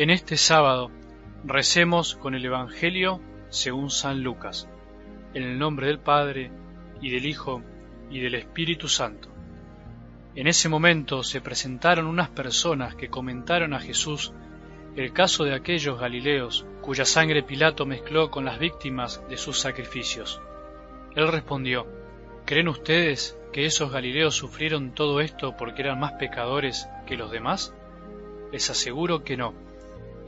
[0.00, 0.90] En este sábado
[1.44, 4.66] recemos con el Evangelio según San Lucas,
[5.34, 6.50] en el nombre del Padre,
[7.02, 7.60] y del Hijo,
[8.10, 9.28] y del Espíritu Santo.
[10.34, 14.32] En ese momento se presentaron unas personas que comentaron a Jesús
[14.96, 20.40] el caso de aquellos Galileos cuya sangre Pilato mezcló con las víctimas de sus sacrificios.
[21.14, 21.86] Él respondió,
[22.46, 27.74] ¿Creen ustedes que esos Galileos sufrieron todo esto porque eran más pecadores que los demás?
[28.50, 29.68] Les aseguro que no.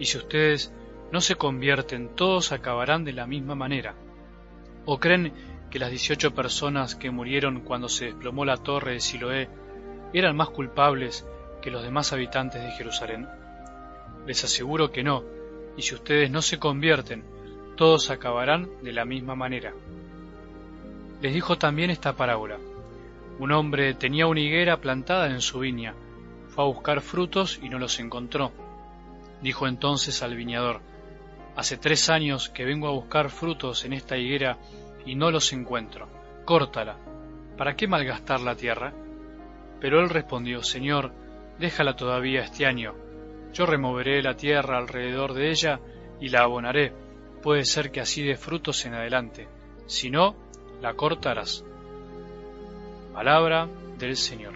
[0.02, 0.72] Y si ustedes
[1.12, 3.94] no se convierten, todos acabarán de la misma manera.
[4.84, 5.32] ¿O creen
[5.70, 9.48] que las dieciocho personas que murieron cuando se desplomó la torre de Siloé
[10.12, 11.24] eran más culpables
[11.62, 13.28] que los demás habitantes de Jerusalén?
[14.26, 15.22] Les aseguro que no,
[15.76, 17.22] y si ustedes no se convierten,
[17.76, 19.72] todos acabarán de la misma manera.
[21.20, 22.58] Les dijo también esta parábola.
[23.38, 25.94] Un hombre tenía una higuera plantada en su viña,
[26.48, 28.50] fue a buscar frutos y no los encontró.
[29.42, 30.80] Dijo entonces al viñador,
[31.54, 34.56] Hace tres años que vengo a buscar frutos en esta higuera
[35.04, 36.08] y no los encuentro.
[36.46, 36.96] Córtala.
[37.58, 38.94] ¿Para qué malgastar la tierra?
[39.78, 41.12] Pero él respondió, Señor,
[41.58, 42.94] déjala todavía este año.
[43.52, 45.80] Yo removeré la tierra alrededor de ella
[46.20, 46.94] y la abonaré.
[47.42, 49.46] Puede ser que así dé frutos en adelante.
[49.86, 50.34] Si no,
[50.80, 51.64] la cortarás.
[53.12, 54.54] Palabra del Señor.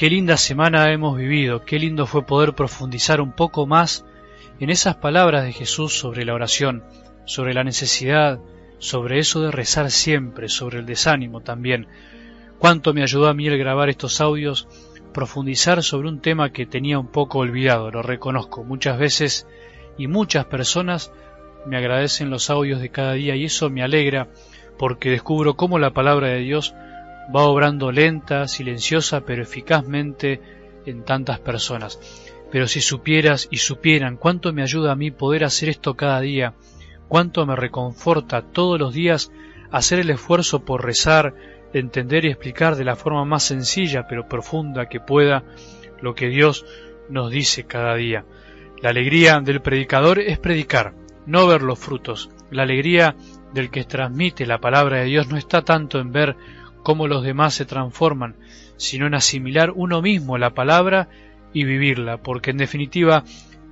[0.00, 4.06] Qué linda semana hemos vivido, qué lindo fue poder profundizar un poco más
[4.58, 6.82] en esas palabras de Jesús sobre la oración,
[7.26, 8.40] sobre la necesidad,
[8.78, 11.86] sobre eso de rezar siempre, sobre el desánimo también.
[12.58, 14.68] Cuánto me ayudó a mí el grabar estos audios,
[15.12, 19.46] profundizar sobre un tema que tenía un poco olvidado, lo reconozco muchas veces
[19.98, 21.12] y muchas personas
[21.66, 24.28] me agradecen los audios de cada día y eso me alegra
[24.78, 26.74] porque descubro cómo la palabra de Dios
[27.34, 30.40] va obrando lenta, silenciosa, pero eficazmente
[30.86, 31.98] en tantas personas.
[32.50, 36.54] Pero si supieras y supieran cuánto me ayuda a mí poder hacer esto cada día,
[37.08, 39.30] cuánto me reconforta todos los días
[39.70, 41.34] hacer el esfuerzo por rezar,
[41.72, 45.44] entender y explicar de la forma más sencilla pero profunda que pueda
[46.00, 46.66] lo que Dios
[47.08, 48.24] nos dice cada día.
[48.82, 50.94] La alegría del predicador es predicar,
[51.26, 52.30] no ver los frutos.
[52.50, 53.14] La alegría
[53.52, 56.36] del que transmite la palabra de Dios no está tanto en ver
[56.82, 58.36] cómo los demás se transforman,
[58.76, 61.08] sino en asimilar uno mismo la palabra
[61.52, 63.24] y vivirla, porque en definitiva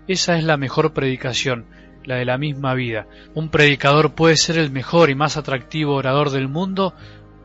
[0.07, 1.67] esa es la mejor predicación,
[2.05, 3.07] la de la misma vida.
[3.35, 6.95] Un predicador puede ser el mejor y más atractivo orador del mundo,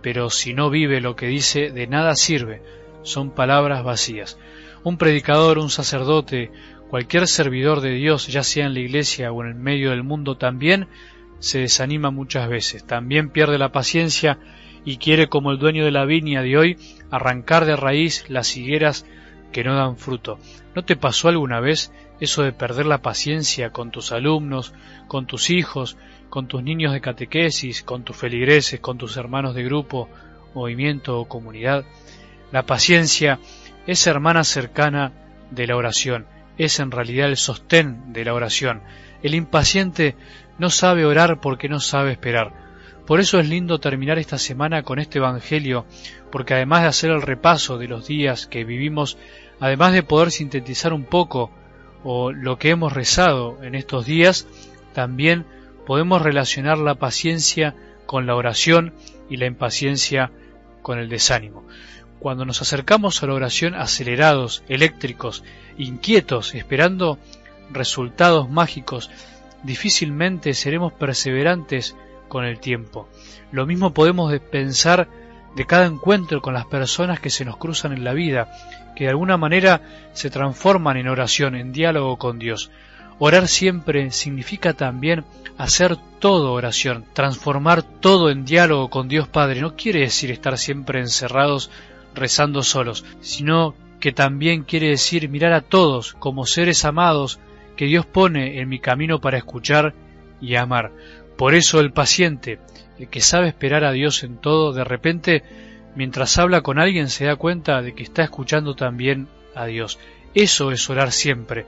[0.01, 2.61] pero si no vive lo que dice, de nada sirve,
[3.03, 4.37] son palabras vacías.
[4.83, 6.51] Un predicador, un sacerdote,
[6.89, 10.37] cualquier servidor de Dios, ya sea en la iglesia o en el medio del mundo
[10.37, 10.87] también,
[11.39, 14.39] se desanima muchas veces, también pierde la paciencia
[14.85, 16.77] y quiere, como el dueño de la viña de hoy,
[17.09, 19.05] arrancar de raíz las higueras
[19.51, 20.39] que no dan fruto.
[20.75, 24.73] ¿No te pasó alguna vez eso de perder la paciencia con tus alumnos,
[25.07, 25.97] con tus hijos,
[26.29, 30.09] con tus niños de catequesis, con tus feligreses, con tus hermanos de grupo,
[30.53, 31.85] movimiento o comunidad?
[32.51, 33.39] La paciencia
[33.87, 35.11] es hermana cercana
[35.51, 36.25] de la oración,
[36.57, 38.81] es en realidad el sostén de la oración.
[39.21, 40.15] El impaciente
[40.57, 42.72] no sabe orar porque no sabe esperar.
[43.05, 45.85] Por eso es lindo terminar esta semana con este Evangelio,
[46.31, 49.17] porque además de hacer el repaso de los días que vivimos,
[49.59, 51.51] además de poder sintetizar un poco
[52.05, 54.47] o lo que hemos rezado en estos días,
[54.93, 55.45] también
[55.85, 57.75] podemos relacionar la paciencia
[58.05, 58.93] con la oración
[59.29, 60.31] y la impaciencia
[60.81, 61.65] con el desánimo.
[62.19, 65.43] Cuando nos acercamos a la oración acelerados, eléctricos,
[65.77, 67.19] inquietos, esperando
[67.69, 69.09] resultados mágicos,
[69.63, 71.97] difícilmente seremos perseverantes
[72.27, 73.07] con el tiempo.
[73.51, 75.07] Lo mismo podemos pensar
[75.55, 78.51] de cada encuentro con las personas que se nos cruzan en la vida,
[78.95, 79.81] que de alguna manera
[80.13, 82.71] se transforman en oración, en diálogo con Dios.
[83.19, 85.23] Orar siempre significa también
[85.57, 89.61] hacer todo oración, transformar todo en diálogo con Dios Padre.
[89.61, 91.69] No quiere decir estar siempre encerrados
[92.15, 97.39] rezando solos, sino que también quiere decir mirar a todos como seres amados
[97.75, 99.93] que Dios pone en mi camino para escuchar
[100.41, 100.91] y amar.
[101.37, 102.59] Por eso el paciente,
[102.99, 105.43] el que sabe esperar a Dios en todo, de repente,
[105.95, 109.99] mientras habla con alguien, se da cuenta de que está escuchando también a Dios.
[110.33, 111.65] Eso es orar siempre.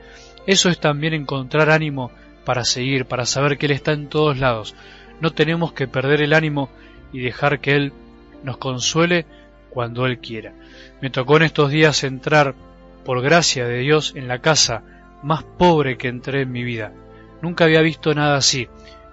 [0.48, 2.12] Eso es también encontrar ánimo
[2.46, 4.76] para seguir, para saber que Él está en todos lados.
[5.20, 6.70] No tenemos que perder el ánimo
[7.12, 7.94] y dejar que Él
[8.44, 9.26] nos consuele
[9.70, 10.54] cuando Él quiera.
[11.02, 12.56] Me tocó en estos días entrar,
[13.04, 14.84] por gracia de Dios, en la casa
[15.22, 16.92] más pobre que entré en mi vida.
[17.42, 18.68] Nunca había visto nada así.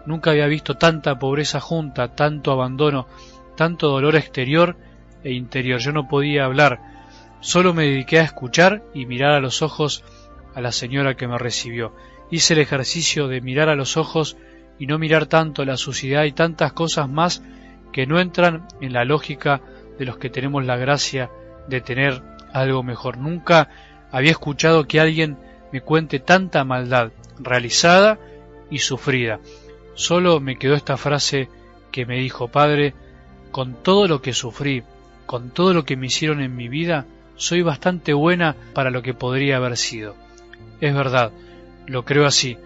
[0.06, 3.06] Nunca había visto tanta pobreza junta, tanto abandono,
[3.56, 4.76] tanto dolor exterior
[5.22, 5.80] e interior.
[5.80, 6.80] Yo no podía hablar.
[7.40, 10.04] Solo me dediqué a escuchar y mirar a los ojos
[10.54, 11.94] a la señora que me recibió.
[12.30, 14.36] Hice el ejercicio de mirar a los ojos
[14.78, 17.42] y no mirar tanto la suciedad y tantas cosas más
[17.92, 19.60] que no entran en la lógica
[19.98, 21.30] de los que tenemos la gracia
[21.68, 22.22] de tener
[22.52, 23.18] algo mejor.
[23.18, 23.68] Nunca
[24.10, 25.38] había escuchado que alguien
[25.72, 28.18] me cuente tanta maldad realizada
[28.70, 29.40] y sufrida.
[29.94, 31.48] Solo me quedó esta frase
[31.90, 32.94] que me dijo, Padre,
[33.50, 34.82] con todo lo que sufrí,
[35.26, 37.06] con todo lo que me hicieron en mi vida,
[37.36, 40.16] soy bastante buena para lo que podría haber sido.
[40.80, 41.32] Es verdad,
[41.86, 42.56] lo creo así.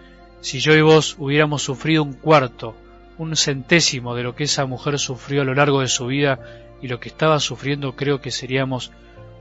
[0.41, 2.77] Si yo y vos hubiéramos sufrido un cuarto,
[3.19, 6.39] un centésimo de lo que esa mujer sufrió a lo largo de su vida
[6.83, 8.93] y lo que estaba sufriendo, creo que seríamos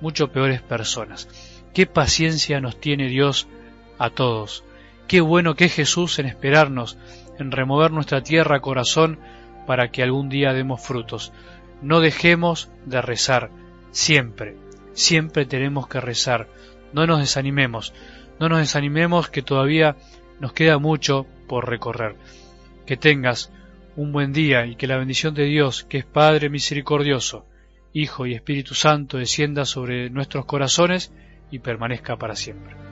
[0.02, 1.28] mucho peores personas.
[1.74, 3.48] Qué paciencia nos tiene Dios
[4.00, 4.64] a todos.
[5.08, 6.98] Qué bueno que es Jesús en esperarnos,
[7.40, 9.20] en remover nuestra tierra corazón
[9.66, 11.34] para que algún día demos frutos.
[11.82, 13.50] No dejemos de rezar,
[13.92, 14.56] siempre,
[14.94, 16.48] siempre tenemos que rezar.
[16.94, 17.94] No nos desanimemos,
[18.40, 19.96] no nos desanimemos que todavía
[20.40, 22.16] nos queda mucho por recorrer.
[22.86, 23.52] Que tengas
[23.96, 27.46] un buen día y que la bendición de Dios, que es Padre misericordioso,
[27.94, 31.14] Hijo y Espíritu Santo, descienda sobre nuestros corazones
[31.50, 32.85] y permanezca para siempre.